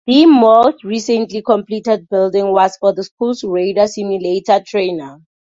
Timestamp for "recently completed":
0.83-2.09